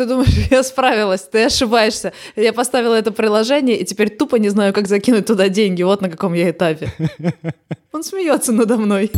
[0.00, 2.14] Ты думаешь, я справилась, ты ошибаешься.
[2.34, 5.82] Я поставила это приложение, и теперь тупо не знаю, как закинуть туда деньги.
[5.82, 6.90] Вот на каком я этапе.
[7.92, 9.10] Он смеется надо мной.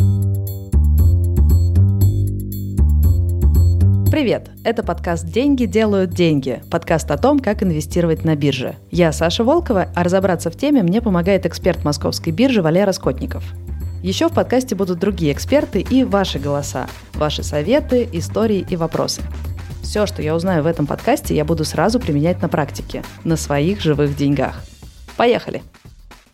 [4.11, 4.51] Привет!
[4.65, 6.61] Это подкаст «Деньги делают деньги».
[6.69, 8.75] Подкаст о том, как инвестировать на бирже.
[8.91, 13.45] Я Саша Волкова, а разобраться в теме мне помогает эксперт московской биржи Валера Скотников.
[14.03, 19.23] Еще в подкасте будут другие эксперты и ваши голоса, ваши советы, истории и вопросы.
[19.83, 23.81] Все, что я узнаю в этом подкасте, я буду сразу применять на практике, на своих
[23.81, 24.65] живых деньгах.
[25.17, 25.63] Поехали!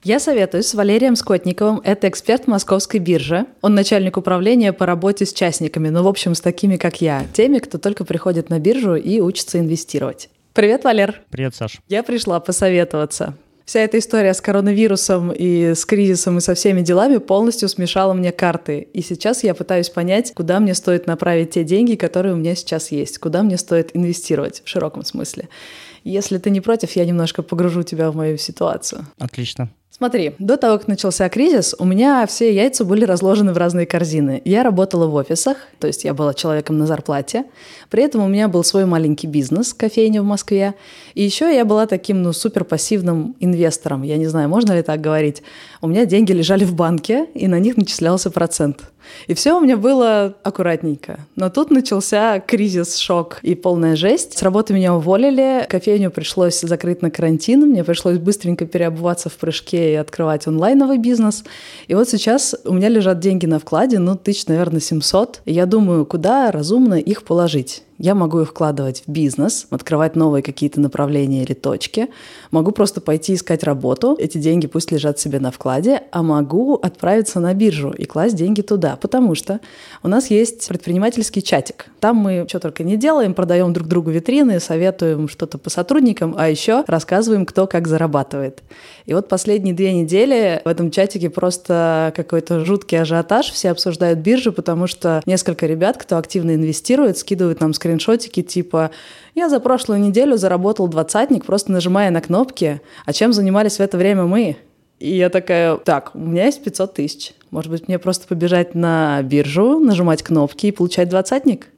[0.04, 1.80] Я советуюсь с Валерием Скотниковым.
[1.82, 3.46] Это эксперт московской биржи.
[3.62, 5.88] Он начальник управления по работе с частниками.
[5.88, 7.26] Ну, в общем, с такими, как я.
[7.32, 10.30] Теми, кто только приходит на биржу и учится инвестировать.
[10.52, 11.22] Привет, Валер.
[11.30, 11.80] Привет, Саш.
[11.88, 13.34] Я пришла посоветоваться.
[13.68, 18.32] Вся эта история с коронавирусом и с кризисом и со всеми делами полностью смешала мне
[18.32, 18.88] карты.
[18.94, 22.90] И сейчас я пытаюсь понять, куда мне стоит направить те деньги, которые у меня сейчас
[22.92, 25.50] есть, куда мне стоит инвестировать в широком смысле.
[26.02, 29.04] Если ты не против, я немножко погружу тебя в мою ситуацию.
[29.18, 29.68] Отлично.
[29.98, 34.40] Смотри, до того, как начался кризис, у меня все яйца были разложены в разные корзины.
[34.44, 37.46] Я работала в офисах, то есть я была человеком на зарплате.
[37.90, 40.74] При этом у меня был свой маленький бизнес, кофейня в Москве.
[41.14, 44.04] И еще я была таким, ну, супер пассивным инвестором.
[44.04, 45.42] Я не знаю, можно ли так говорить.
[45.80, 48.92] У меня деньги лежали в банке, и на них начислялся процент.
[49.26, 51.20] И все у меня было аккуратненько.
[51.36, 54.38] Но тут начался кризис, шок и полная жесть.
[54.38, 59.92] С работы меня уволили, кофейню пришлось закрыть на карантин, мне пришлось быстренько переобуваться в прыжке
[59.92, 61.44] и открывать онлайновый бизнес.
[61.86, 65.42] И вот сейчас у меня лежат деньги на вкладе, ну, тысяч, наверное, 700.
[65.44, 67.82] И я думаю, куда разумно их положить.
[67.98, 72.08] Я могу их вкладывать в бизнес, открывать новые какие-то направления или точки.
[72.52, 74.16] Могу просто пойти искать работу.
[74.18, 78.62] Эти деньги пусть лежат себе на вкладе, а могу отправиться на биржу и класть деньги
[78.62, 78.94] туда.
[79.00, 79.60] Потому что
[80.02, 81.86] у нас есть предпринимательский чатик.
[82.00, 86.48] Там мы что только не делаем, продаем друг другу витрины, советуем что-то по сотрудникам, а
[86.48, 88.62] еще рассказываем, кто как зарабатывает.
[89.04, 93.50] И вот последние две недели в этом чатике просто какой-то жуткий ажиотаж.
[93.50, 98.90] Все обсуждают биржу, потому что несколько ребят, кто активно инвестирует, скидывают нам скрин скриншотики типа
[99.34, 103.96] «Я за прошлую неделю заработал двадцатник, просто нажимая на кнопки, а чем занимались в это
[103.96, 104.56] время мы?»
[104.98, 107.34] И я такая, так, у меня есть 500 тысяч.
[107.50, 111.68] Может быть, мне просто побежать на биржу, нажимать кнопки и получать двадцатник?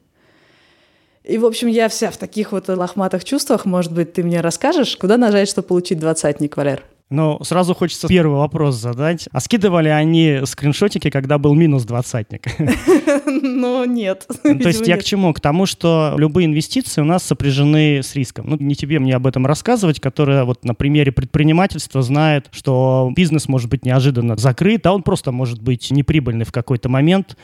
[1.23, 3.65] И, в общем, я вся в таких вот лохматых чувствах.
[3.65, 6.83] Может быть, ты мне расскажешь, куда нажать, чтобы получить двадцатник, Валер?
[7.11, 9.27] Ну, сразу хочется первый вопрос задать.
[9.31, 12.45] А скидывали они скриншотики, когда был минус двадцатник?
[13.41, 14.27] Ну, нет.
[14.43, 15.33] То есть я к чему?
[15.33, 18.49] К тому, что любые инвестиции у нас сопряжены с риском.
[18.49, 23.47] Ну, не тебе мне об этом рассказывать, которая вот на примере предпринимательства знает, что бизнес
[23.47, 27.37] может быть неожиданно закрыт, а он просто может быть неприбыльный в какой-то момент.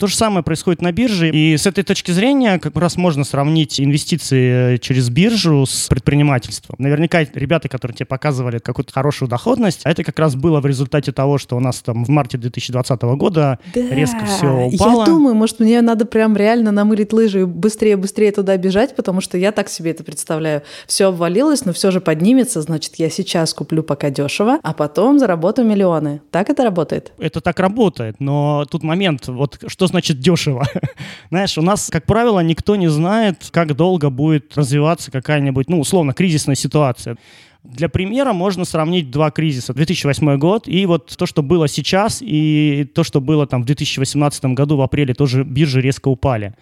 [0.00, 3.78] То же самое происходит на бирже, и с этой точки зрения как раз можно сравнить
[3.78, 6.76] инвестиции через биржу с предпринимательством.
[6.78, 11.36] Наверняка ребята, которые тебе показывали какую-то хорошую доходность, это как раз было в результате того,
[11.36, 15.00] что у нас там в марте 2020 года да, резко все упало.
[15.00, 19.36] Я думаю, может, мне надо прям реально намылить лыжи и быстрее-быстрее туда бежать, потому что
[19.36, 20.62] я так себе это представляю.
[20.86, 25.68] Все обвалилось, но все же поднимется, значит, я сейчас куплю пока дешево, а потом заработаю
[25.68, 26.22] миллионы.
[26.30, 27.12] Так это работает?
[27.18, 30.66] Это так работает, но тут момент, вот что значит дешево?
[31.30, 36.12] Знаешь, у нас, как правило, никто не знает, как долго будет развиваться какая-нибудь, ну, условно,
[36.12, 37.16] кризисная ситуация.
[37.62, 39.74] Для примера можно сравнить два кризиса.
[39.74, 44.44] 2008 год и вот то, что было сейчас, и то, что было там в 2018
[44.46, 46.54] году в апреле, тоже биржи резко упали.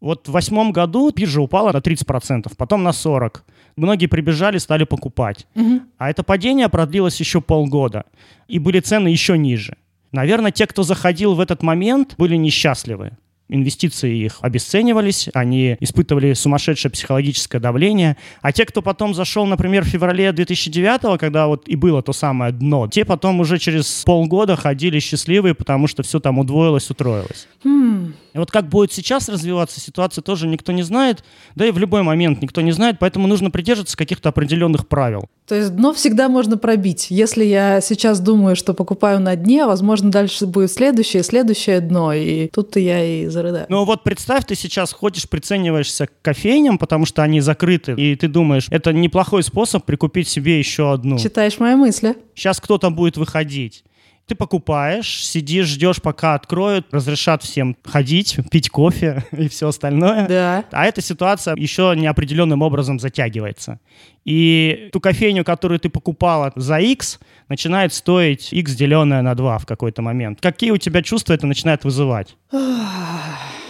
[0.00, 3.40] Вот в восьмом году биржа упала на 30%, потом на 40%.
[3.76, 5.46] Многие прибежали, стали покупать.
[5.56, 5.80] Угу.
[5.98, 8.04] А это падение продлилось еще полгода.
[8.46, 9.76] И были цены еще ниже.
[10.14, 13.12] Наверное, те, кто заходил в этот момент, были несчастливы.
[13.48, 18.16] Инвестиции их обесценивались, они испытывали сумасшедшее психологическое давление.
[18.40, 22.52] А те, кто потом зашел, например, в феврале 2009, когда вот и было то самое
[22.52, 27.48] дно, те потом уже через полгода ходили счастливые, потому что все там удвоилось, утроилось.
[27.64, 28.13] Mm.
[28.34, 31.22] И вот как будет сейчас развиваться ситуация, тоже никто не знает,
[31.54, 35.28] да и в любой момент никто не знает, поэтому нужно придерживаться каких-то определенных правил.
[35.46, 37.06] То есть дно всегда можно пробить.
[37.10, 42.48] Если я сейчас думаю, что покупаю на дне, возможно, дальше будет следующее, следующее дно, и
[42.48, 43.66] тут-то я и зарыдаю.
[43.68, 48.26] Ну вот представь, ты сейчас ходишь, прицениваешься к кофейням, потому что они закрыты, и ты
[48.26, 51.18] думаешь, это неплохой способ прикупить себе еще одну.
[51.18, 52.16] Читаешь мои мысли.
[52.34, 53.84] Сейчас кто-то будет выходить.
[54.26, 60.26] Ты покупаешь, сидишь, ждешь, пока откроют, разрешат всем ходить, пить кофе и все остальное.
[60.26, 60.64] Да.
[60.70, 63.80] А эта ситуация еще неопределенным образом затягивается.
[64.24, 69.66] И ту кофейню, которую ты покупала за X, начинает стоить X, деленное на 2 в
[69.66, 70.40] какой-то момент.
[70.40, 72.36] Какие у тебя чувства это начинает вызывать?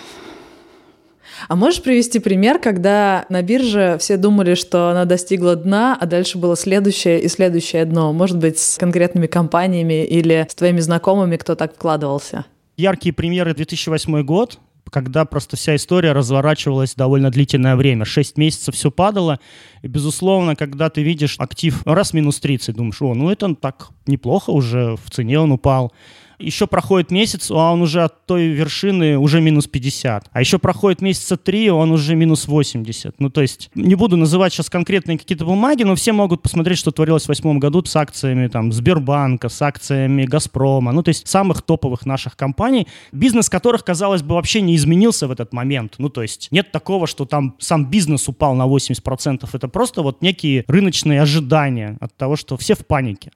[1.49, 6.39] А можешь привести пример, когда на бирже все думали, что она достигла дна, а дальше
[6.39, 8.13] было следующее и следующее дно?
[8.13, 12.45] Может быть, с конкретными компаниями или с твоими знакомыми, кто так вкладывался?
[12.77, 14.59] Яркие примеры 2008 год,
[14.91, 18.05] когда просто вся история разворачивалась довольно длительное время.
[18.05, 19.41] Шесть месяцев все падало.
[19.83, 24.51] И, безусловно, когда ты видишь актив раз минус 30, думаешь, о, ну это так неплохо
[24.51, 25.93] уже, в цене он упал.
[26.39, 30.31] Еще проходит месяц, а он уже от той вершины уже минус 50.
[30.33, 33.21] А еще проходит месяца три, он уже минус 80.
[33.21, 36.91] Ну, то есть, не буду называть сейчас конкретные какие-то бумаги, но все могут посмотреть, что
[36.91, 41.63] творилось в восьмом году с акциями там Сбербанка, с акциями Газпрома, ну, то есть самых
[41.63, 45.95] топовых наших компаний, бизнес которых, казалось бы, вообще не изменился в этот момент.
[45.99, 49.49] Ну, то есть, нет такого, что там сам бизнес упал на 80%.
[49.53, 53.31] Это просто вот некие рыночные ожидания от того, что все в панике.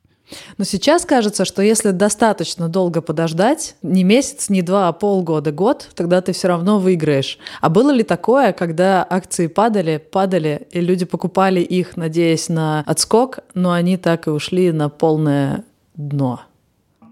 [0.56, 5.88] Но сейчас кажется, что если достаточно долго подождать, не месяц, не два, а полгода, год,
[5.94, 7.38] тогда ты все равно выиграешь.
[7.60, 13.40] А было ли такое, когда акции падали, падали, и люди покупали их, надеясь на отскок,
[13.54, 15.64] но они так и ушли на полное
[15.94, 16.40] дно?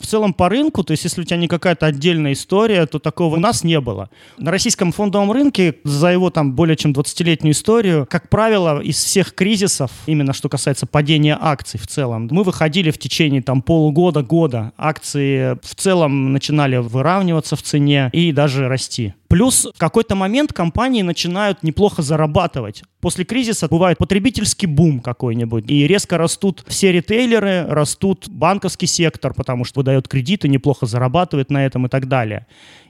[0.01, 3.37] В целом по рынку, то есть если у тебя не какая-то отдельная история, то такого
[3.37, 4.11] у нас не было.
[4.39, 9.35] На российском фондовом рынке за его там более чем 20-летнюю историю, как правило, из всех
[9.35, 14.73] кризисов, именно что касается падения акций в целом, мы выходили в течение там полугода, года.
[14.77, 19.15] Акции в целом начинали выравниваться в цене и даже расти.
[19.37, 22.83] Плюс в какой-то момент компании начинают неплохо зарабатывать.
[23.03, 29.67] После кризиса бывает потребительский бум какой-нибудь, и резко растут все ритейлеры, растут банковский сектор, потому
[29.67, 32.47] что выдает кредиты, неплохо зарабатывает на этом и так далее.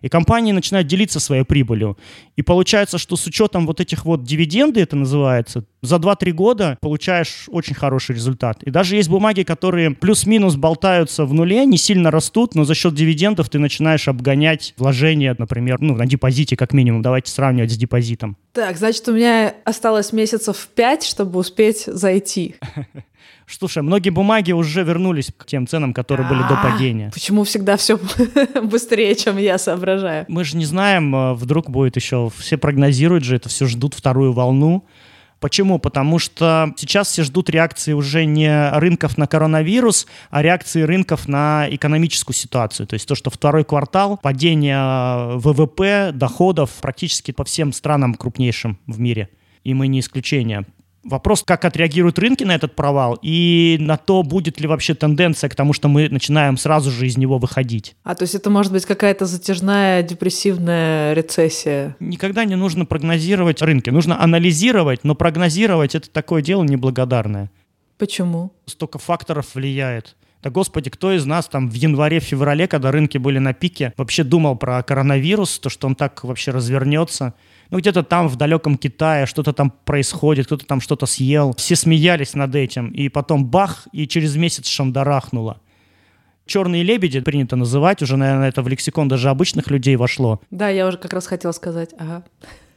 [0.06, 1.98] И компании начинают делиться своей прибылью.
[2.36, 7.46] И получается, что с учетом вот этих вот дивиденды, это называется, за 2-3 года получаешь
[7.48, 8.62] очень хороший результат.
[8.62, 12.94] И даже есть бумаги, которые плюс-минус болтаются в нуле, не сильно растут, но за счет
[12.94, 17.02] дивидендов ты начинаешь обгонять вложения, например, ну, на депозите как минимум.
[17.02, 18.36] Давайте сравнивать с депозитом.
[18.52, 22.54] Так, значит, у меня осталось месяцев 5, чтобы успеть зайти.
[23.46, 27.10] Слушай, многие бумаги уже вернулись к тем ценам, которые были до а, падения.
[27.14, 27.98] Почему всегда все
[28.62, 30.24] быстрее, чем я соображаю?
[30.28, 32.30] Мы же не знаем, э, вдруг будет еще...
[32.36, 34.84] Все прогнозируют же это, все ждут вторую волну.
[35.38, 35.78] Почему?
[35.78, 41.66] Потому что сейчас все ждут реакции уже не рынков на коронавирус, а реакции рынков на
[41.70, 42.86] экономическую ситуацию.
[42.86, 48.98] То есть то, что второй квартал, падение ВВП, доходов практически по всем странам крупнейшим в
[48.98, 49.28] мире.
[49.62, 50.64] И мы не исключение.
[51.08, 55.54] Вопрос, как отреагируют рынки на этот провал и на то, будет ли вообще тенденция к
[55.54, 57.94] тому, что мы начинаем сразу же из него выходить.
[58.02, 61.96] А то есть это может быть какая-то затяжная депрессивная рецессия?
[62.00, 63.90] Никогда не нужно прогнозировать рынки.
[63.90, 67.50] Нужно анализировать, но прогнозировать это такое дело неблагодарное.
[67.98, 68.52] Почему?
[68.66, 70.16] Столько факторов влияет.
[70.42, 74.56] Да, господи, кто из нас там в январе-феврале, когда рынки были на пике, вообще думал
[74.56, 77.34] про коронавирус, то, что он так вообще развернется?
[77.70, 81.54] Ну, где-то там в далеком Китае что-то там происходит, кто-то там что-то съел.
[81.56, 85.60] Все смеялись над этим, и потом бах, и через месяц шандарахнуло.
[86.46, 90.40] Черные лебеди принято называть, уже, наверное, это в лексикон даже обычных людей вошло.
[90.50, 92.24] Да, я уже как раз хотела сказать, ага.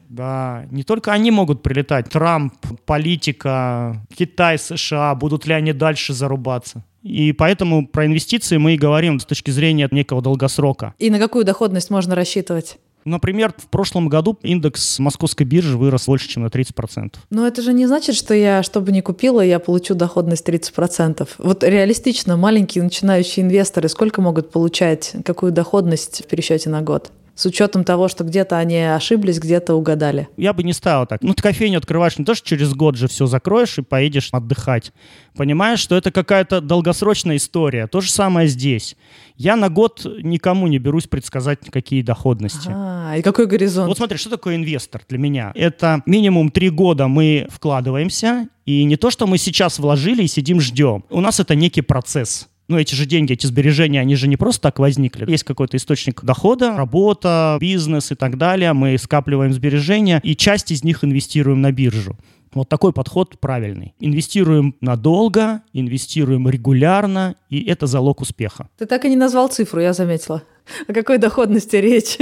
[0.10, 2.10] Да, не только они могут прилетать.
[2.10, 6.84] Трамп, политика, Китай, США, будут ли они дальше зарубаться?
[7.04, 10.96] И поэтому про инвестиции мы и говорим с точки зрения некого долгосрока.
[10.98, 12.80] И на какую доходность можно рассчитывать?
[13.06, 17.16] Например, в прошлом году индекс московской биржи вырос больше, чем на 30%.
[17.30, 21.28] Но это же не значит, что я, что бы ни купила, я получу доходность 30%.
[21.38, 27.12] Вот реалистично, маленькие начинающие инвесторы сколько могут получать, какую доходность в пересчете на год?
[27.40, 30.28] С учетом того, что где-то они ошиблись, где-то угадали?
[30.36, 31.22] Я бы не ставил так.
[31.22, 34.92] Ну, ты кофейню открываешь не то, что через год же все закроешь и поедешь отдыхать.
[35.38, 37.88] Понимаешь, что это какая-то долгосрочная история.
[37.88, 38.98] То же самое здесь.
[39.38, 42.70] Я на год никому не берусь предсказать, какие доходности.
[42.74, 43.88] А, и какой горизонт?
[43.88, 45.54] Вот смотри, что такое инвестор для меня?
[45.56, 50.60] Это минимум три года мы вкладываемся, и не то, что мы сейчас вложили и сидим
[50.60, 51.06] ждем.
[51.10, 54.62] У нас это некий процесс ну, эти же деньги, эти сбережения, они же не просто
[54.62, 55.30] так возникли.
[55.30, 58.74] Есть какой-то источник дохода, работа, бизнес и так далее.
[58.74, 62.16] Мы скапливаем сбережения, и часть из них инвестируем на биржу.
[62.54, 63.94] Вот такой подход правильный.
[64.00, 68.70] Инвестируем надолго, инвестируем регулярно, и это залог успеха.
[68.78, 70.44] Ты так и не назвал цифру, я заметила.
[70.88, 72.18] О какой доходности речь?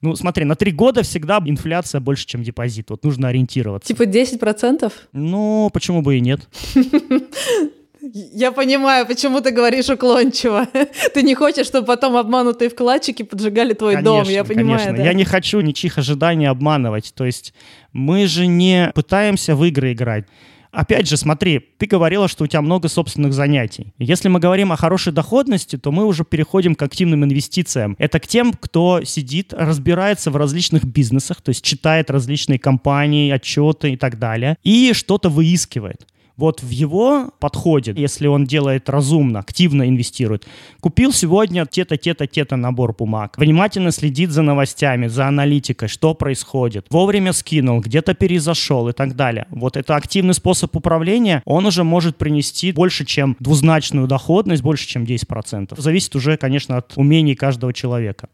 [0.00, 2.90] Ну, смотри, на три года всегда инфляция больше, чем депозит.
[2.90, 3.86] Вот нужно ориентироваться.
[3.86, 4.92] Типа 10%?
[5.12, 6.48] Ну, почему бы и нет?
[8.02, 10.66] Я понимаю, почему ты говоришь уклончиво.
[11.14, 14.28] Ты не хочешь, чтобы потом обманутые вкладчики поджигали твой конечно, дом.
[14.28, 14.78] Я понимаю.
[14.78, 14.96] Конечно.
[14.96, 15.04] Да?
[15.04, 17.12] Я не хочу ничьих ожиданий обманывать.
[17.14, 17.54] То есть
[17.92, 20.24] мы же не пытаемся в игры играть.
[20.72, 23.92] Опять же, смотри, ты говорила, что у тебя много собственных занятий.
[23.98, 27.94] Если мы говорим о хорошей доходности, то мы уже переходим к активным инвестициям.
[27.98, 33.92] Это к тем, кто сидит, разбирается в различных бизнесах, то есть читает различные компании, отчеты
[33.92, 36.06] и так далее, и что-то выискивает.
[36.36, 40.46] Вот в его подходе, если он делает разумно, активно инвестирует,
[40.80, 46.86] купил сегодня те-то, те-то, те-то набор бумаг, внимательно следит за новостями, за аналитикой, что происходит,
[46.90, 49.46] вовремя скинул, где-то перезашел и так далее.
[49.50, 55.04] Вот это активный способ управления, он уже может принести больше, чем двузначную доходность, больше, чем
[55.04, 55.80] 10%.
[55.80, 58.28] Зависит уже, конечно, от умений каждого человека.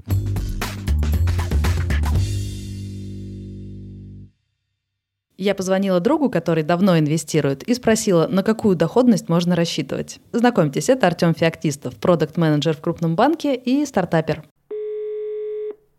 [5.40, 10.18] Я позвонила другу, который давно инвестирует, и спросила, на какую доходность можно рассчитывать.
[10.32, 14.42] Знакомьтесь, это Артем Феоктистов, продукт-менеджер в крупном банке и стартапер.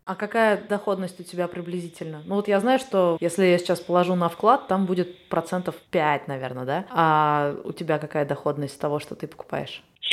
[0.04, 2.20] А какая доходность у тебя приблизительно?
[2.26, 6.28] Ну вот я знаю, что если я сейчас положу на вклад, там будет процентов 5,
[6.28, 6.84] наверное, да?
[6.90, 9.82] А у тебя какая доходность того, что ты покупаешь?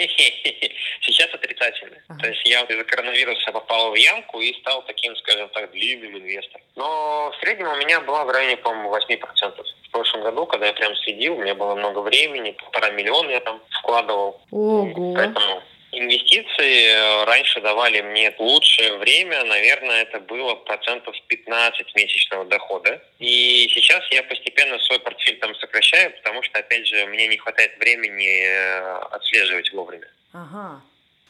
[1.01, 1.99] Сейчас отрицательный.
[2.07, 2.19] Ага.
[2.19, 6.61] То есть я из-за коронавируса попал в ямку и стал таким, скажем так, длинным инвестором.
[6.75, 9.65] Но в среднем у меня была в районе, по-моему, 8%.
[9.87, 13.39] В прошлом году, когда я прям следил, у меня было много времени, полтора миллиона я
[13.39, 14.39] там вкладывал.
[14.51, 15.15] Ого.
[15.15, 23.01] Поэтому Инвестиции э, раньше давали мне лучшее время, наверное, это было процентов 15 месячного дохода.
[23.19, 27.77] И сейчас я постепенно свой портфель там сокращаю, потому что, опять же, мне не хватает
[27.79, 30.09] времени э, отслеживать вовремя.
[30.33, 30.81] Ага.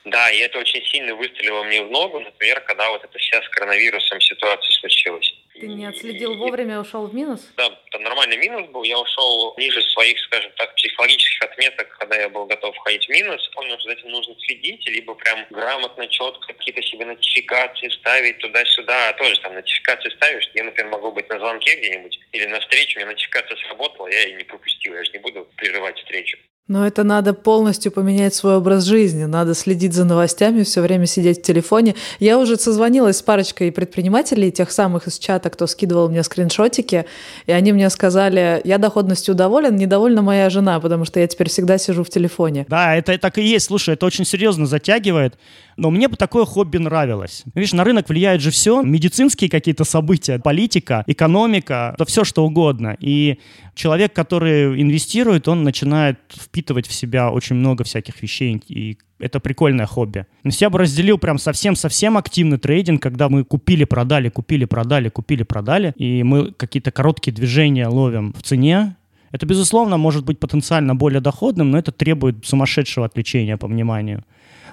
[0.05, 3.49] Да, и это очень сильно выстрелило мне в ногу, например, когда вот эта вся с
[3.49, 5.35] коронавирусом ситуация случилась.
[5.59, 7.51] Ты не отследил вовремя, ушел в минус?
[7.57, 8.83] Да, там нормальный минус был.
[8.83, 13.47] Я ушел ниже своих, скажем так, психологических отметок, когда я был готов входить в минус.
[13.55, 19.13] Понял, что за этим нужно следить, либо прям грамотно, четко какие-то себе нотификации ставить туда-сюда.
[19.13, 20.49] Тоже там нотификации ставишь.
[20.53, 24.23] Я, например, могу быть на звонке где-нибудь или на встрече, у меня нотификация сработала, я
[24.25, 24.93] ее не пропустил.
[24.93, 26.37] Я же не буду прерывать встречу.
[26.67, 31.39] Но это надо полностью поменять свой образ жизни, надо следить за новостями, все время сидеть
[31.39, 31.95] в телефоне.
[32.19, 37.05] Я уже созвонилась с парочкой предпринимателей, тех самых из чата, кто скидывал мне скриншотики,
[37.45, 41.77] и они мне сказали, я доходностью доволен, недовольна моя жена, потому что я теперь всегда
[41.77, 42.65] сижу в телефоне.
[42.67, 43.67] Да, это так и есть.
[43.67, 45.37] Слушай, это очень серьезно затягивает.
[45.77, 47.43] Но мне бы такое хобби нравилось.
[47.53, 48.81] Видишь, на рынок влияет же все.
[48.81, 52.97] Медицинские какие-то события, политика, экономика, да все что угодно.
[52.99, 53.39] И
[53.75, 56.17] человек, который инвестирует, он начинает
[56.57, 58.59] впитывать в себя очень много всяких вещей.
[58.67, 60.25] И это прикольное хобби.
[60.43, 65.43] Но я бы разделил прям совсем-совсем активный трейдинг, когда мы купили, продали, купили, продали, купили,
[65.43, 68.95] продали, и мы какие-то короткие движения ловим в цене,
[69.31, 74.23] это, безусловно, может быть потенциально более доходным, но это требует сумасшедшего отвлечения по вниманию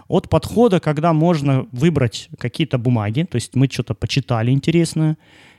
[0.08, 5.16] от подхода, когда можно выбрать какие-то бумаги, то есть мы что-то почитали интересное,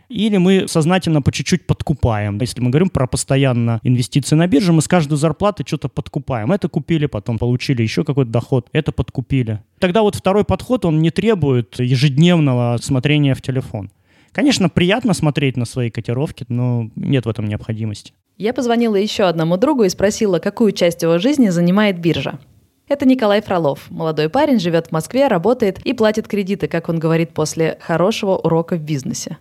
[0.09, 2.37] или мы сознательно по чуть-чуть подкупаем.
[2.39, 6.51] Если мы говорим про постоянно инвестиции на бирже, мы с каждой зарплаты что-то подкупаем.
[6.51, 9.61] Это купили, потом получили еще какой-то доход, это подкупили.
[9.79, 13.91] Тогда вот второй подход, он не требует ежедневного смотрения в телефон.
[14.31, 18.13] Конечно, приятно смотреть на свои котировки, но нет в этом необходимости.
[18.37, 22.39] Я позвонила еще одному другу и спросила, какую часть его жизни занимает биржа.
[22.87, 23.89] Это Николай Фролов.
[23.89, 28.75] Молодой парень живет в Москве, работает и платит кредиты, как он говорит, после хорошего урока
[28.75, 29.37] в бизнесе.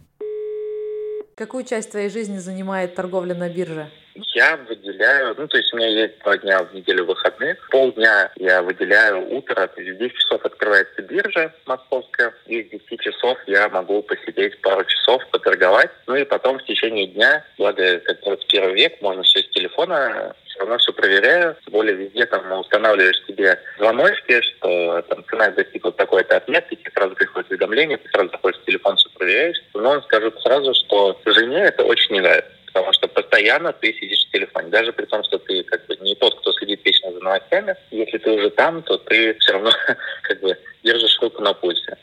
[1.37, 3.91] Какую часть твоей жизни занимает торговля на бирже?
[4.35, 7.59] Я выделяю, ну, то есть у меня есть два дня в неделю выходных.
[7.71, 13.01] Полдня я выделяю утро, то есть в 10 часов открывается биржа московская, и с 10
[13.01, 15.91] часов я могу посидеть пару часов, поторговать.
[16.07, 20.61] Ну и потом в течение дня, благо это 21 век, можно все с телефона все
[20.61, 21.57] равно все проверяю.
[21.65, 27.15] Тем более везде там устанавливаешь себе звоночки, что там цена достигла такой-то отметки, тебе сразу
[27.15, 29.57] приходит уведомление, ты сразу заходишь в телефон, все проверяешь.
[29.75, 34.33] Но скажу сразу, что жене это очень не нравится потому что постоянно ты сидишь в
[34.33, 34.69] телефоне.
[34.69, 38.19] Даже при том, что ты как бы не тот, кто следит вечно за новостями, если
[38.19, 39.71] ты уже там, то ты все равно
[40.23, 41.97] как бы держишь руку на пульсе.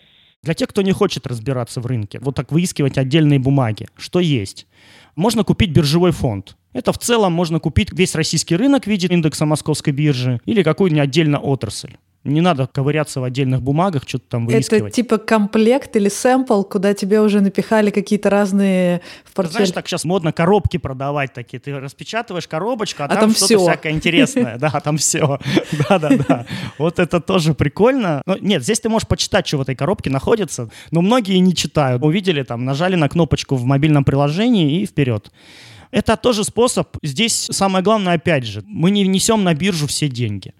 [0.44, 4.66] Для тех, кто не хочет разбираться в рынке, вот так выискивать отдельные бумаги, что есть?
[5.18, 6.56] Можно купить биржевой фонд.
[6.74, 11.04] Это в целом можно купить весь российский рынок в виде индекса московской биржи или какую-нибудь
[11.04, 11.98] отдельно отрасль.
[12.24, 14.84] Не надо ковыряться в отдельных бумагах, что-то там выискивать.
[14.84, 19.54] Это типа комплект или сэмпл, куда тебе уже напихали какие-то разные в портфель.
[19.54, 21.60] Знаешь, так сейчас модно коробки продавать такие.
[21.60, 24.58] Ты распечатываешь коробочку, а, а там, там что-то всякое интересное.
[24.62, 25.40] Да, там все.
[25.90, 26.46] Да-да-да.
[26.78, 28.22] Вот это тоже прикольно.
[28.28, 32.04] Но нет, здесь ты можешь почитать, что в этой коробке находится, но многие не читают.
[32.04, 35.32] Увидели там, нажали на кнопочку в мобильном приложении и вперед.
[35.92, 36.98] Это тоже способ.
[37.04, 40.54] Здесь самое главное, опять же, мы не внесем на биржу все деньги.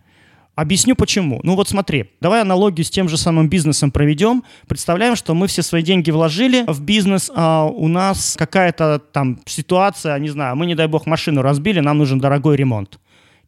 [0.56, 1.40] Объясню почему.
[1.44, 4.44] Ну вот смотри, давай аналогию с тем же самым бизнесом проведем.
[4.68, 10.20] Представляем, что мы все свои деньги вложили в бизнес, а у нас какая-то там ситуация,
[10.20, 13.00] не знаю, мы, не дай бог, машину разбили, нам нужен дорогой ремонт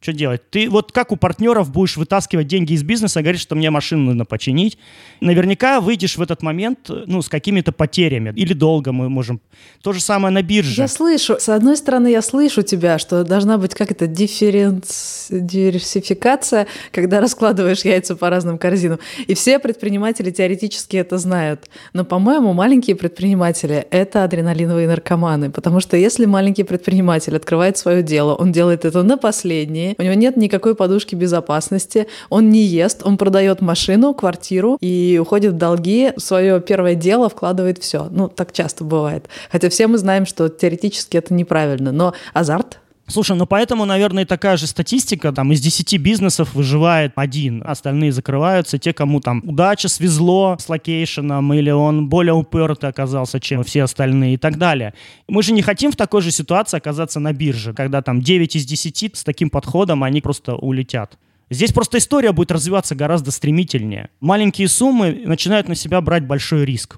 [0.04, 0.42] что делать?
[0.50, 4.26] Ты вот как у партнеров будешь вытаскивать деньги из бизнеса, говоришь, что мне машину нужно
[4.26, 4.76] починить.
[5.20, 8.34] Наверняка выйдешь в этот момент ну, с какими-то потерями.
[8.36, 9.40] Или долго мы можем.
[9.82, 10.82] То же самое на бирже.
[10.82, 11.36] Я слышу.
[11.40, 15.28] С одной стороны, я слышу тебя, что должна быть как-то дифференц...
[15.30, 18.98] диверсификация, когда раскладываешь яйца по разным корзинам.
[19.26, 21.70] И все предприниматели теоретически это знают.
[21.94, 25.50] Но, по-моему, маленькие предприниматели— это адреналиновые наркоманы.
[25.50, 30.14] Потому что если маленький предприниматель открывает свое дело, он делает это на последнее, у него
[30.14, 36.12] нет никакой подушки безопасности, он не ест, он продает машину, квартиру и уходит в долги,
[36.16, 38.08] свое первое дело вкладывает все.
[38.10, 39.28] Ну, так часто бывает.
[39.50, 44.56] Хотя все мы знаем, что теоретически это неправильно, но азарт Слушай, ну поэтому, наверное, такая
[44.56, 50.56] же статистика, там из 10 бизнесов выживает один, остальные закрываются, те, кому там удача свезло
[50.58, 54.94] с location ом, или он более упертый оказался, чем все остальные и так далее.
[55.28, 58.64] Мы же не хотим в такой же ситуации оказаться на бирже, когда там 9 из
[58.64, 61.18] 10 с таким подходом, они просто улетят.
[61.50, 64.08] Здесь просто история будет развиваться гораздо стремительнее.
[64.20, 66.96] Маленькие суммы начинают на себя брать большой риск.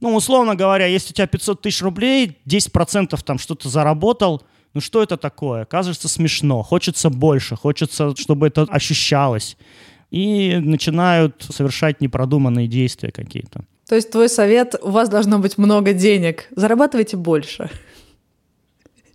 [0.00, 4.42] Ну, условно говоря, если у тебя 500 тысяч рублей, 10% там что-то заработал–
[4.74, 5.64] ну что это такое?
[5.64, 9.56] Кажется смешно, хочется больше, хочется, чтобы это ощущалось.
[10.10, 13.64] И начинают совершать непродуманные действия какие-то.
[13.88, 17.70] То есть твой совет, у вас должно быть много денег, зарабатывайте больше.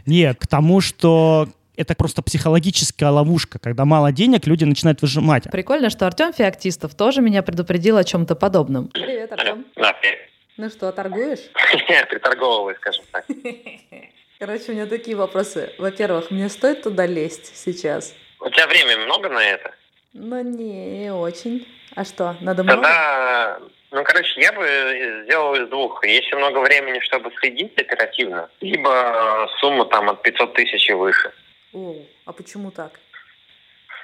[0.05, 3.59] Нет, к тому, что это просто психологическая ловушка.
[3.59, 5.43] Когда мало денег, люди начинают выжимать.
[5.51, 8.87] Прикольно, что Артем Феоктистов тоже меня предупредил о чем-то подобном.
[8.87, 9.65] Привет, Артем.
[10.57, 11.39] Ну что, торгуешь?
[12.09, 13.25] Приторговываю, скажем так.
[14.39, 15.73] Короче, у меня такие вопросы.
[15.79, 18.13] Во-первых, мне стоит туда лезть сейчас?
[18.39, 19.73] У тебя времени много на это?
[20.13, 21.67] Ну, не, очень.
[21.95, 22.83] А что, надо много?
[22.83, 26.05] Тогда, ну, короче, я бы сделал из двух.
[26.05, 31.31] Если много времени, чтобы следить оперативно, либо сумма там от 500 тысяч и выше.
[31.73, 32.99] О, а почему так?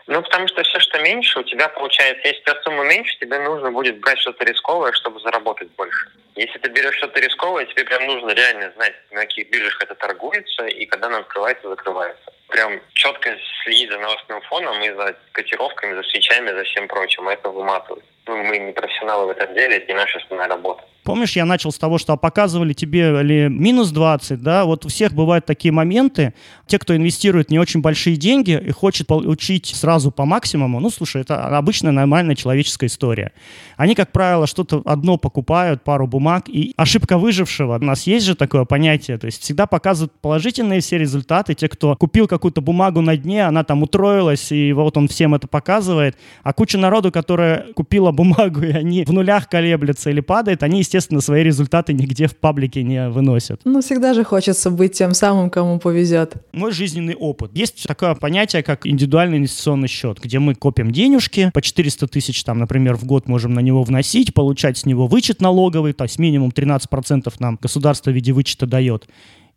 [0.08, 3.40] Ну, потому что все, что меньше, у тебя получается, если у тебя сумма меньше, тебе
[3.40, 6.10] нужно будет брать что-то рисковое, чтобы заработать больше.
[6.36, 10.66] Если ты берешь что-то рисковое, тебе прям нужно реально знать, на каких биржах это торгуется
[10.66, 12.34] и когда оно открывается, закрывается.
[12.54, 13.32] Прям четко
[13.64, 17.28] следить за новостным фоном и за котировками, за свечами, за всем прочим.
[17.28, 18.06] Это выматывает.
[18.28, 20.84] Ну, мы не профессионалы в этом деле, это не наша основная работа.
[21.04, 25.14] Помнишь, я начал с того, что показывали тебе ли минус 20, да, вот у всех
[25.14, 26.34] бывают такие моменты,
[26.66, 31.22] те, кто инвестирует не очень большие деньги и хочет получить сразу по максимуму, ну, слушай,
[31.22, 33.34] это обычная нормальная человеческая история.
[33.76, 38.36] Они, как правило, что-то одно покупают, пару бумаг, и ошибка выжившего, у нас есть же
[38.36, 43.16] такое понятие, то есть всегда показывают положительные все результаты, те, кто купил какую-то бумагу на
[43.16, 48.12] дне, она там утроилась, и вот он всем это показывает, а куча народу, которая купила
[48.12, 52.84] бумагу, и они в нулях колеблются или падает, они, естественно, свои результаты нигде в паблике
[52.84, 53.62] не выносят.
[53.64, 56.34] Ну, всегда же хочется быть тем самым, кому повезет.
[56.52, 57.52] Мой жизненный опыт.
[57.54, 62.60] Есть такое понятие, как индивидуальный инвестиционный счет, где мы копим денежки, по 400 тысяч, там,
[62.60, 66.50] например, в год можем на него вносить, получать с него вычет налоговый, то есть минимум
[66.50, 69.08] 13% нам государство в виде вычета дает.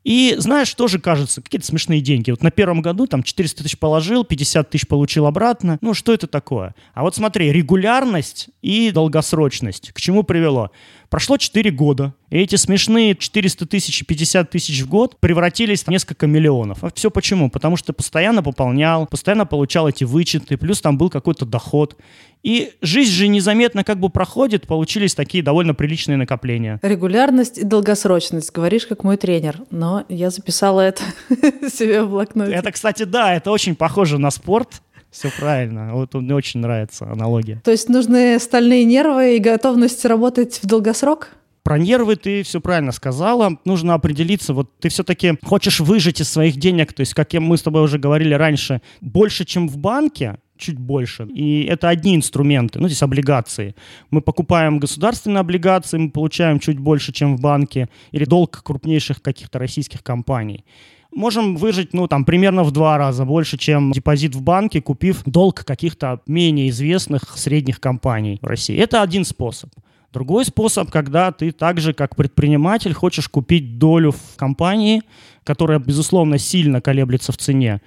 [0.07, 2.31] И знаешь, тоже кажется, какие-то смешные деньги.
[2.31, 5.79] Вот на первом году там 400 тысяч положил, 50 тысяч получил обратно.
[5.81, 6.77] Ну, что это такое?
[6.95, 9.91] А вот смотри, регулярность и долгосрочность.
[9.91, 10.71] К чему привело?
[11.11, 15.89] Прошло 4 года, и эти смешные 400 тысяч и 50 тысяч в год превратились в
[15.89, 16.83] несколько миллионов.
[16.83, 17.51] А все почему?
[17.51, 21.97] Потому что постоянно пополнял, постоянно получал эти вычеты, плюс там был какой-то доход.
[22.43, 26.79] И жизнь же незаметно как бы проходит, получились такие довольно приличные накопления.
[26.83, 31.03] Регулярность и долгосрочность, говоришь, как мой тренер, но я записала это
[31.69, 32.53] себе в блокноте.
[32.53, 35.95] Это, кстати, да, это очень похоже на спорт, все правильно.
[35.95, 37.61] Вот мне очень нравится аналогия.
[37.65, 41.31] То есть нужны стальные нервы и готовность работать в долгосрок?
[41.67, 43.59] Про нервы ты все правильно сказала.
[43.65, 47.63] Нужно определиться, вот ты все-таки хочешь выжить из своих денег, то есть, как мы с
[47.63, 51.25] тобой уже говорили раньше, больше, чем в банке, чуть больше.
[51.25, 53.75] И это одни инструменты, ну, здесь облигации.
[54.13, 59.59] Мы покупаем государственные облигации, мы получаем чуть больше, чем в банке, или долг крупнейших каких-то
[59.59, 60.65] российских компаний
[61.13, 65.65] можем выжить, ну, там, примерно в два раза больше, чем депозит в банке, купив долг
[65.65, 68.77] каких-то менее известных средних компаний в России.
[68.77, 69.71] Это один способ.
[70.17, 75.03] Другой способ, когда ты также как предприниматель хочешь купить долю в компании,
[75.45, 77.83] которая, безусловно, сильно колеблется в цене,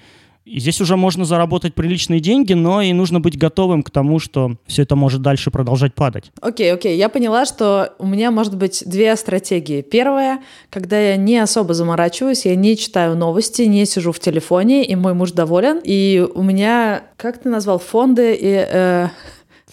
[0.45, 4.57] И здесь уже можно заработать приличные деньги, но и нужно быть готовым к тому, что
[4.67, 6.31] все это может дальше продолжать падать.
[6.39, 6.93] Окей, okay, окей.
[6.93, 6.99] Okay.
[6.99, 9.81] Я поняла, что у меня может быть две стратегии.
[9.81, 10.39] Первая,
[10.69, 15.15] когда я не особо заморачиваюсь, я не читаю новости, не сижу в телефоне, и мой
[15.15, 15.81] муж доволен.
[15.83, 18.67] И у меня, как ты назвал, фонды и...
[18.71, 19.07] Э...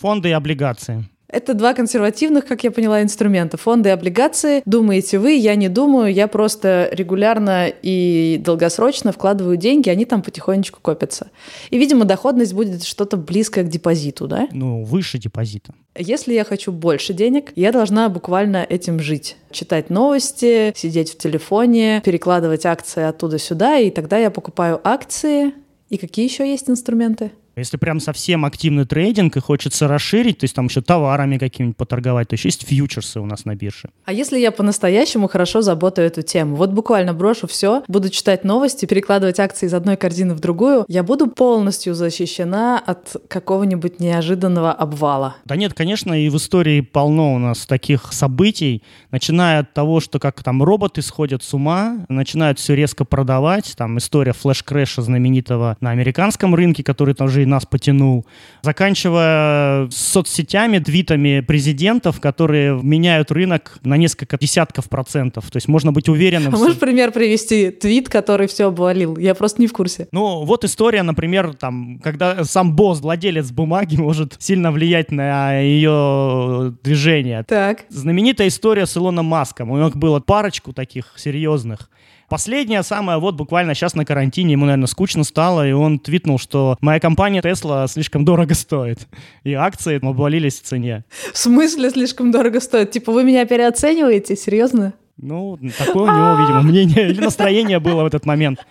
[0.01, 1.07] Фонды и облигации.
[1.29, 3.57] Это два консервативных, как я поняла, инструмента.
[3.57, 4.63] Фонды и облигации.
[4.65, 10.79] Думаете вы, я не думаю, я просто регулярно и долгосрочно вкладываю деньги, они там потихонечку
[10.81, 11.31] копятся.
[11.71, 14.49] И, видимо, доходность будет что-то близкое к депозиту, да?
[14.53, 15.75] Ну, выше депозита.
[15.99, 19.37] Если я хочу больше денег, я должна буквально этим жить.
[19.51, 25.55] Читать новости, сидеть в телефоне, перекладывать акции оттуда сюда, и тогда я покупаю акции.
[25.89, 27.33] И какие еще есть инструменты?
[27.59, 32.29] Если прям совсем активный трейдинг и хочется расширить, то есть там еще товарами какими-нибудь поторговать,
[32.29, 33.89] то еще есть фьючерсы у нас на бирже.
[34.05, 36.57] А если я по-настоящему хорошо заботаю эту тему?
[36.57, 41.03] Вот буквально брошу все, буду читать новости, перекладывать акции из одной корзины в другую, я
[41.03, 45.37] буду полностью защищена от какого-нибудь неожиданного обвала.
[45.47, 50.19] Да нет, конечно, и в истории полно у нас таких событий, начиная от того, что
[50.19, 55.93] как там роботы сходят с ума, начинают все резко продавать, там история флеш-крэша знаменитого на
[55.93, 58.27] американском рынке, который тоже нас потянул,
[58.63, 65.51] заканчивая соцсетями, твитами президентов, которые меняют рынок на несколько десятков процентов.
[65.51, 66.55] То есть можно быть уверенным.
[66.55, 67.71] А можешь пример привести?
[67.71, 69.17] Твит, который все обвалил?
[69.17, 70.09] Я просто не в курсе.
[70.13, 76.75] Ну, вот история, например, там, когда сам босс, владелец бумаги, может сильно влиять на ее
[76.83, 77.45] движение.
[77.45, 77.85] Так.
[77.89, 79.71] Знаменитая история с Илоном Маском.
[79.71, 81.91] У него было парочку таких серьезных.
[82.29, 86.77] Последнее самое, вот буквально сейчас на карантине, ему, наверное, скучно стало, и он твитнул, что
[86.81, 89.07] моя компания Tesla слишком дорого стоит,
[89.45, 91.05] и акции обвалились в цене.
[91.33, 92.91] В смысле слишком дорого стоит?
[92.91, 94.35] Типа вы меня переоцениваете?
[94.35, 94.95] Серьезно?
[95.17, 98.67] Ну, такое у него, видимо, мнение или настроение было в этот момент.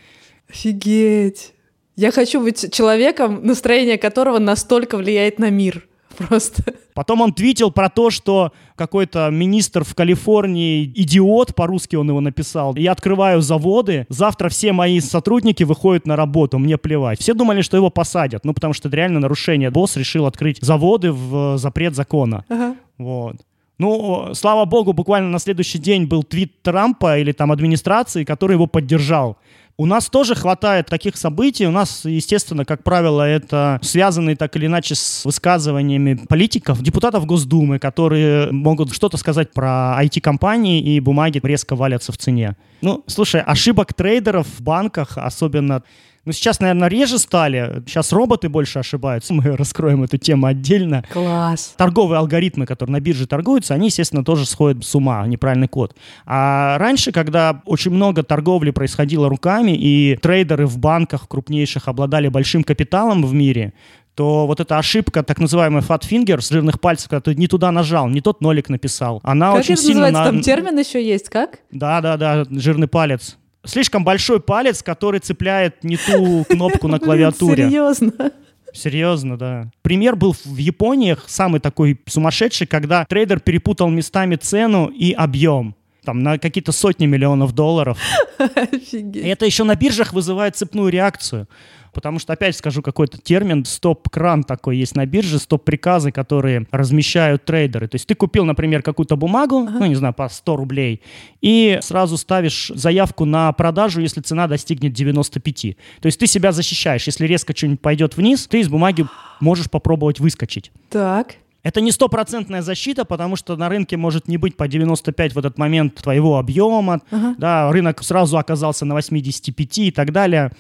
[0.50, 1.54] Офигеть.
[1.96, 5.88] Я хочу быть человеком, настроение которого настолько влияет на мир.
[6.28, 6.64] Просто.
[6.94, 12.76] Потом он твитил про то, что какой-то министр в Калифорнии, идиот, по-русски он его написал,
[12.76, 17.20] я открываю заводы, завтра все мои сотрудники выходят на работу, мне плевать.
[17.20, 19.70] Все думали, что его посадят, ну потому что это реально нарушение.
[19.72, 22.46] Босс решил открыть заводы в запрет закона.
[22.50, 22.76] Ага.
[22.98, 23.38] Вот.
[23.78, 28.68] Ну, слава богу, буквально на следующий день был твит Трампа или там администрации, который его
[28.68, 29.38] поддержал.
[29.78, 31.68] У нас тоже хватает таких событий.
[31.68, 37.78] У нас, естественно, как правило, это связанные так или иначе с высказываниями политиков, депутатов Госдумы,
[37.78, 42.56] которые могут что-то сказать про IT-компании, и бумаги резко валятся в цене.
[42.82, 45.84] Ну, слушай, ошибок трейдеров в банках, особенно
[46.26, 47.84] ну, сейчас, наверное, реже стали.
[47.86, 49.34] Сейчас роботы больше ошибаются.
[49.34, 51.04] Мы раскроем эту тему отдельно.
[51.12, 51.76] Класс.
[51.78, 55.26] Торговые алгоритмы, которые на бирже торгуются, они, естественно, тоже сходят с ума.
[55.28, 55.96] Неправильный код.
[56.26, 62.64] А раньше, когда очень много торговли происходило руками, и трейдеры в банках крупнейших обладали большим
[62.64, 63.74] капиталом в мире,
[64.16, 67.72] то вот эта ошибка, так называемая fat finger, с жирных пальцев, когда ты не туда
[67.72, 70.02] нажал, не тот нолик написал, она как очень это сильно...
[70.04, 70.32] называется?
[70.32, 70.32] На...
[70.32, 71.60] Там термин еще есть, как?
[71.72, 77.66] Да-да-да, жирный палец слишком большой палец, который цепляет не ту кнопку на клавиатуре.
[77.70, 78.32] Серьезно?
[78.74, 79.72] Серьезно, да.
[79.82, 85.76] Пример был в Японии, самый такой сумасшедший, когда трейдер перепутал местами цену и объем
[86.06, 87.98] там на какие-то сотни миллионов долларов.
[88.38, 89.26] Офигеть.
[89.26, 91.50] И это еще на биржах вызывает цепную реакцию.
[91.96, 97.88] Потому что, опять скажу какой-то термин, стоп-кран такой есть на бирже, стоп-приказы, которые размещают трейдеры.
[97.88, 99.80] То есть ты купил, например, какую-то бумагу, ага.
[99.80, 101.02] ну, не знаю, по 100 рублей,
[101.42, 105.78] и сразу ставишь заявку на продажу, если цена достигнет 95.
[106.02, 107.06] То есть ты себя защищаешь.
[107.06, 109.06] Если резко что-нибудь пойдет вниз, ты из бумаги
[109.40, 110.74] можешь попробовать выскочить.
[110.90, 111.36] Так.
[111.64, 115.58] Это не стопроцентная защита, потому что на рынке может не быть по 95 в этот
[115.58, 117.36] момент твоего объема, ага.
[117.40, 120.52] да, рынок сразу оказался на 85 и так далее.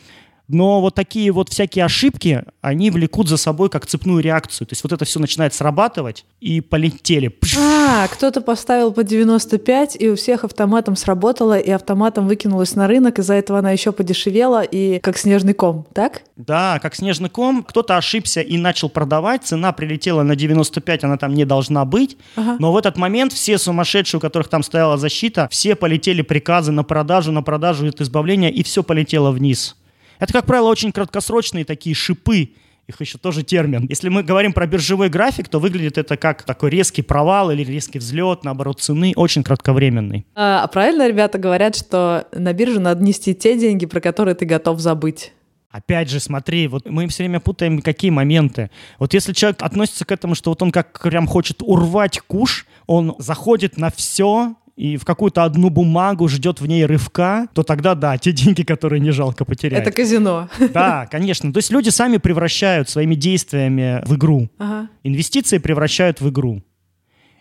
[0.47, 4.67] Но вот такие вот всякие ошибки, они влекут за собой как цепную реакцию.
[4.67, 7.35] То есть вот это все начинает срабатывать, и полетели.
[7.57, 13.19] А, кто-то поставил по 95, и у всех автоматом сработало, и автоматом выкинулась на рынок,
[13.19, 16.21] из-за этого она еще подешевела, и как снежный ком, так?
[16.35, 17.63] Да, как снежный ком.
[17.63, 22.17] Кто-то ошибся и начал продавать, цена прилетела на 95, она там не должна быть.
[22.35, 22.57] Ага.
[22.59, 26.83] Но в этот момент все сумасшедшие, у которых там стояла защита, все полетели приказы на
[26.83, 29.75] продажу, на продажу, это избавление, и все полетело вниз.
[30.19, 32.51] Это, как правило, очень краткосрочные такие шипы,
[32.87, 33.87] их еще тоже термин.
[33.89, 37.97] Если мы говорим про биржевой график, то выглядит это как такой резкий провал или резкий
[37.97, 40.25] взлет, наоборот, цены очень кратковременный.
[40.35, 44.45] А, а правильно ребята говорят, что на биржу надо нести те деньги, про которые ты
[44.45, 45.33] готов забыть?
[45.71, 48.69] Опять же, смотри, вот мы все время путаем какие моменты.
[48.97, 53.15] Вот если человек относится к этому, что вот он как прям хочет урвать куш, он
[53.17, 58.17] заходит на все, и в какую-то одну бумагу ждет в ней рывка, то тогда да,
[58.17, 59.81] те деньги, которые не жалко потерять.
[59.81, 60.49] Это казино.
[60.73, 61.53] Да, конечно.
[61.53, 64.49] То есть люди сами превращают своими действиями в игру.
[64.57, 64.89] Ага.
[65.03, 66.61] Инвестиции превращают в игру.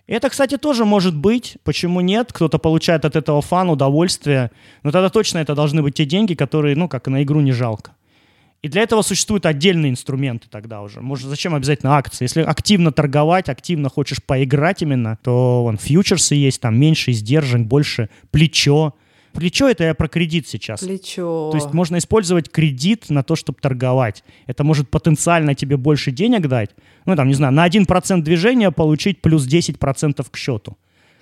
[0.07, 1.57] Это, кстати, тоже может быть.
[1.64, 2.33] Почему нет?
[2.33, 4.51] Кто-то получает от этого фан, удовольствие.
[4.83, 7.92] Но тогда точно это должны быть те деньги, которые, ну, как на игру не жалко.
[8.64, 11.03] И для этого существуют отдельные инструменты тогда уже.
[11.03, 12.24] Может, зачем обязательно акции?
[12.24, 18.09] Если активно торговать, активно хочешь поиграть именно, то вон фьючерсы есть, там меньше издержек, больше
[18.31, 18.94] плечо.
[19.35, 20.81] Плечо это я про кредит сейчас.
[20.81, 21.50] Плечо.
[21.50, 24.24] То есть можно использовать кредит на то, чтобы торговать.
[24.46, 26.70] Это может потенциально тебе больше денег дать.
[27.05, 30.79] Ну, там, не знаю, на 1% движения получить плюс 10% к счету.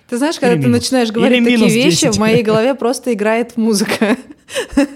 [0.09, 0.81] Ты знаешь, когда Или ты минус.
[0.81, 2.15] начинаешь говорить Или такие вещи, 10.
[2.15, 4.17] в моей голове просто играет музыка.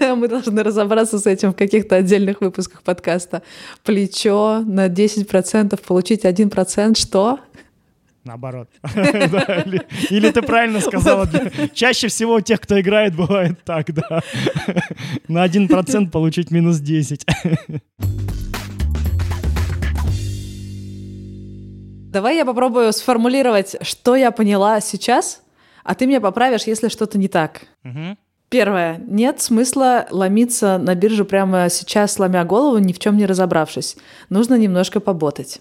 [0.00, 3.42] Мы должны разобраться с этим в каких-то отдельных выпусках подкаста.
[3.84, 7.40] Плечо на 10% получить 1%, что?
[8.24, 8.68] Наоборот.
[10.10, 11.28] Или ты правильно сказала.
[11.72, 14.20] Чаще всего у тех, кто играет, бывает так, да.
[15.28, 17.24] На 1% получить минус 10.
[22.18, 25.40] Давай я попробую сформулировать, что я поняла сейчас,
[25.84, 27.60] а ты меня поправишь, если что-то не так.
[27.84, 28.18] Мгм.
[28.48, 29.00] Первое.
[29.06, 33.96] Нет смысла ломиться на биржу прямо сейчас, сломя голову, ни в чем не разобравшись.
[34.30, 35.60] Нужно немножко поботать.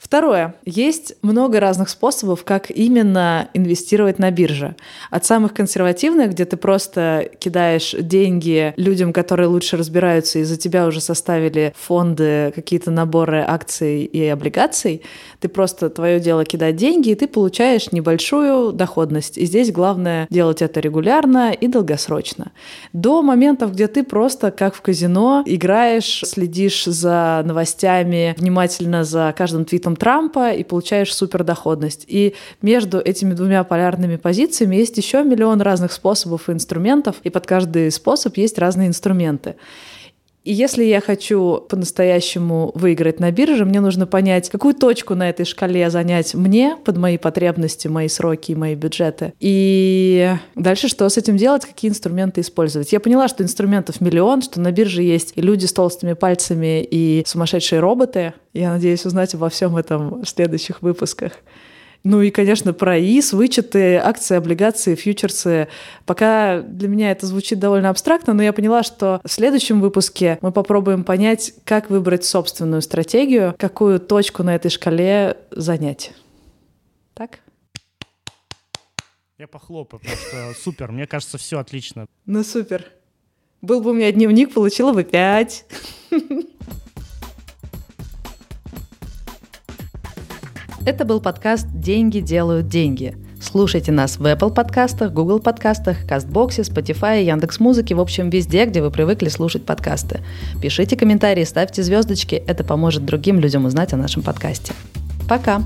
[0.00, 0.54] Второе.
[0.64, 4.74] Есть много разных способов, как именно инвестировать на бирже.
[5.10, 10.86] От самых консервативных, где ты просто кидаешь деньги людям, которые лучше разбираются, и за тебя
[10.86, 15.02] уже составили фонды, какие-то наборы акций и облигаций.
[15.38, 19.36] Ты просто твое дело кидать деньги, и ты получаешь небольшую доходность.
[19.36, 22.52] И здесь главное делать это регулярно и долгосрочно.
[22.94, 29.66] До моментов, где ты просто как в казино играешь, следишь за новостями, внимательно за каждым
[29.66, 32.04] твитом Трампа и получаешь супердоходность.
[32.08, 37.46] И между этими двумя полярными позициями есть еще миллион разных способов и инструментов, и под
[37.46, 39.56] каждый способ есть разные инструменты.
[40.42, 45.44] И если я хочу по-настоящему выиграть на бирже, мне нужно понять, какую точку на этой
[45.44, 49.34] шкале занять мне под мои потребности, мои сроки и мои бюджеты.
[49.38, 52.92] И дальше что с этим делать, какие инструменты использовать.
[52.92, 57.22] Я поняла, что инструментов миллион, что на бирже есть и люди с толстыми пальцами, и
[57.26, 58.32] сумасшедшие роботы.
[58.54, 61.32] Я надеюсь узнать обо всем этом в следующих выпусках.
[62.02, 65.68] Ну и, конечно, про ИИС, вычеты, акции, облигации, фьючерсы.
[66.06, 70.50] Пока для меня это звучит довольно абстрактно, но я поняла, что в следующем выпуске мы
[70.50, 76.12] попробуем понять, как выбрать собственную стратегию, какую точку на этой шкале занять.
[77.12, 77.40] Так?
[79.38, 80.92] Я похлопаю, просто супер.
[80.92, 82.06] Мне кажется, все отлично.
[82.24, 82.86] Ну супер.
[83.60, 85.66] Был бы у меня дневник, получила бы пять.
[90.86, 93.14] Это был подкаст «Деньги делают деньги».
[93.38, 98.90] Слушайте нас в Apple подкастах, Google подкастах, Кастбоксе, Spotify, Яндекс.Музыке, в общем, везде, где вы
[98.90, 100.20] привыкли слушать подкасты.
[100.62, 104.72] Пишите комментарии, ставьте звездочки, это поможет другим людям узнать о нашем подкасте.
[105.28, 105.62] Пока!